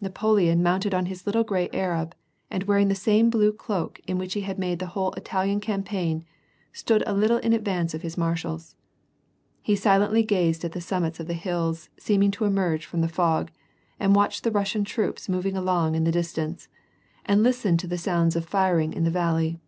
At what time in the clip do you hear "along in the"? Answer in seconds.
15.56-16.12